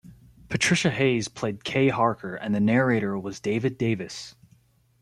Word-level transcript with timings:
Patricia 0.49 0.89
Hayes 0.89 1.27
played 1.27 1.63
Kay 1.63 1.89
Harker 1.89 2.33
and 2.33 2.55
the 2.55 2.59
narrator 2.59 3.19
was 3.19 3.39
David 3.39 3.77
Davis. 3.77 4.33